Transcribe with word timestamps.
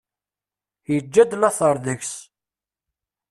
Yeǧǧa-d 0.91 1.31
later 1.41 1.75
deg-s. 1.85 2.13